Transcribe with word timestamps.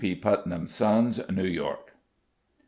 P. 0.03 0.15
PUTNAM'S 0.15 0.71
SONS, 0.73 1.21
New 1.29 1.45
York. 1.45 1.91